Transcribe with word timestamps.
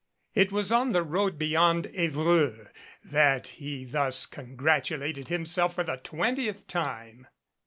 It 0.33 0.51
was 0.51 0.71
on 0.71 0.93
the 0.93 1.03
road 1.03 1.37
beyond 1.37 1.85
Evreux 1.95 2.69
that 3.03 3.47
he 3.49 3.85
thus 3.85 4.25
con 4.25 4.55
gratulated 4.55 5.27
himself 5.27 5.75
for 5.75 5.83
the 5.83 5.97
twentieth 5.97 6.65
time. 6.65 7.27